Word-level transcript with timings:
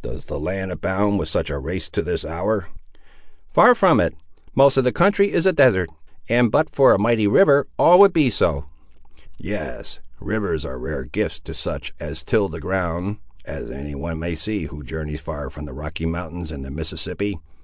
Does 0.00 0.26
the 0.26 0.38
land 0.38 0.70
abound 0.70 1.18
with 1.18 1.28
such 1.28 1.50
a 1.50 1.58
race 1.58 1.88
to 1.88 2.02
this 2.02 2.24
hour?" 2.24 2.68
"Far 3.52 3.74
from 3.74 3.98
it. 3.98 4.14
Most 4.54 4.76
of 4.76 4.84
the 4.84 4.92
country 4.92 5.32
is 5.32 5.44
a 5.44 5.52
desert, 5.52 5.90
and 6.28 6.52
but 6.52 6.70
for 6.72 6.94
a 6.94 7.00
mighty 7.00 7.26
river 7.26 7.66
all 7.80 7.98
would 7.98 8.12
be 8.12 8.30
so." 8.30 8.66
"Yes; 9.38 9.98
rivers 10.20 10.64
are 10.64 10.78
rare 10.78 11.02
gifts 11.02 11.40
to 11.40 11.52
such 11.52 11.92
as 11.98 12.22
till 12.22 12.48
the 12.48 12.60
ground, 12.60 13.16
as 13.44 13.72
any 13.72 13.96
one 13.96 14.20
may 14.20 14.36
see 14.36 14.66
who 14.66 14.84
journeys 14.84 15.20
far 15.20 15.48
atween 15.48 15.66
the 15.66 15.72
Rocky 15.72 16.06
Mountains 16.06 16.52
and 16.52 16.64
the 16.64 16.70
Mississippi. 16.70 17.40